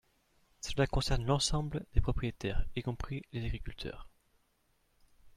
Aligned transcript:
Cela 0.61 0.87
concerne 0.87 1.27
l’ensemble 1.27 1.85
des 1.93 2.01
propriétaires, 2.01 2.65
y 2.75 2.81
compris 2.81 3.21
les 3.33 3.45
agriculteurs. 3.45 4.09